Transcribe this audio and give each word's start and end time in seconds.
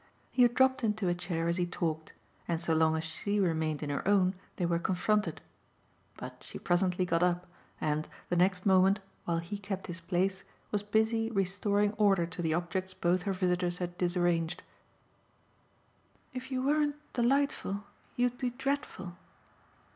He 0.31 0.41
had 0.41 0.55
dropped 0.55 0.83
into 0.83 1.09
a 1.09 1.13
chair 1.13 1.47
as 1.47 1.57
he 1.57 1.67
talked, 1.67 2.11
and 2.47 2.59
so 2.59 2.73
long 2.73 2.95
as 2.95 3.03
she 3.03 3.39
remained 3.39 3.83
in 3.83 3.91
her 3.91 4.07
own 4.07 4.33
they 4.55 4.65
were 4.65 4.79
confronted; 4.79 5.41
but 6.17 6.43
she 6.43 6.57
presently 6.57 7.05
got 7.05 7.21
up 7.21 7.45
and, 7.79 8.09
the 8.29 8.35
next 8.35 8.65
moment, 8.65 8.99
while 9.25 9.37
he 9.37 9.59
kept 9.59 9.85
his 9.85 10.01
place, 10.01 10.43
was 10.71 10.81
busy 10.81 11.29
restoring 11.29 11.93
order 11.99 12.25
to 12.25 12.41
the 12.41 12.51
objects 12.51 12.95
both 12.95 13.21
her 13.29 13.33
visitors 13.33 13.77
had 13.77 13.95
disarranged. 13.99 14.63
"If 16.33 16.49
you 16.49 16.63
weren't 16.65 16.95
delightful 17.13 17.83
you'd 18.15 18.39
be 18.39 18.49
dreadful!" 18.49 19.15